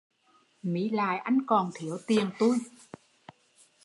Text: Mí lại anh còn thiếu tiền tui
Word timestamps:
Mí 0.63 0.89
lại 0.89 1.17
anh 1.17 1.39
còn 1.47 1.69
thiếu 1.73 1.97
tiền 2.07 2.29
tui 2.39 2.57